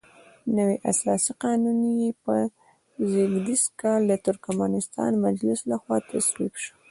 [0.57, 2.35] نوی اساسي قانون یې په
[3.11, 6.73] زېږدیز کال د ترکمنستان مجلس لخوا تصویب شو.